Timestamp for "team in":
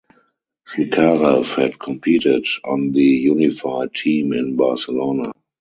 3.93-4.55